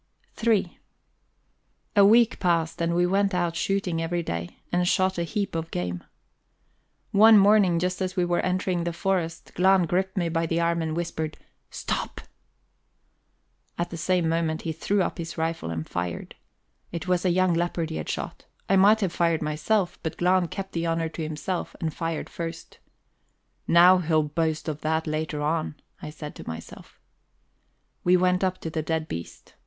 [0.43, 0.79] III
[1.95, 5.69] A week passed, and we went out shooting every day, and shot a heap of
[5.69, 6.03] game.
[7.11, 10.81] One morning, just as we were entering the forest, Glahn gripped me by the arm
[10.81, 11.37] and whispered:
[11.69, 12.19] "Stop!"
[13.77, 16.33] At the same moment he threw up his rifle and fired.
[16.91, 20.47] It was a young leopard he had shot, I might have fired myself, but Glahn
[20.47, 22.79] kept the honour to himself and fired first.
[23.67, 26.99] Now he'll boast of that later on, I said to myself.
[28.03, 29.53] We went up to the dead beast.